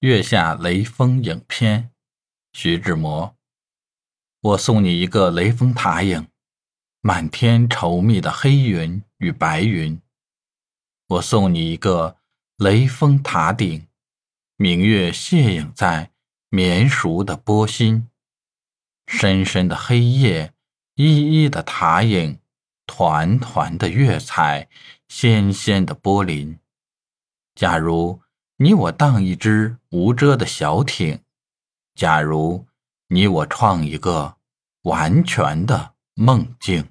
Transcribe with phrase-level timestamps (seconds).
[0.00, 1.90] 月下雷锋影片，
[2.54, 3.36] 徐志摩。
[4.40, 6.26] 我送你一个雷峰塔影，
[7.02, 10.00] 满天稠密的黑云与白云。
[11.06, 12.16] 我送你一个
[12.56, 13.88] 雷峰塔顶，
[14.56, 16.10] 明月泻影在
[16.48, 18.08] 绵熟的波心。
[19.06, 20.54] 深深的黑夜，
[20.94, 22.40] 依依的塔影，
[22.86, 24.66] 团团的月彩，
[25.08, 26.58] 纤纤的波鳞。
[27.54, 28.22] 假如。
[28.62, 31.20] 你我当一只无遮的小艇，
[31.94, 32.66] 假如
[33.08, 34.36] 你我创一个
[34.82, 36.90] 完全的梦境。